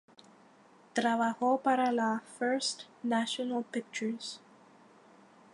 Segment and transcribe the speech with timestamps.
[0.93, 4.41] Trabajó para la First National Pictures.